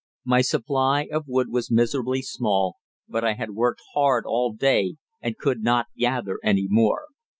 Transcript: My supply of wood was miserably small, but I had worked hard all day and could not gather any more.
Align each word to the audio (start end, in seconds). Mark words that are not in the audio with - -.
My 0.25 0.41
supply 0.41 1.07
of 1.11 1.25
wood 1.27 1.49
was 1.51 1.69
miserably 1.69 2.23
small, 2.23 2.77
but 3.07 3.23
I 3.23 3.33
had 3.33 3.51
worked 3.51 3.81
hard 3.93 4.25
all 4.25 4.51
day 4.51 4.95
and 5.21 5.37
could 5.37 5.61
not 5.61 5.89
gather 5.95 6.39
any 6.43 6.65
more. 6.67 7.05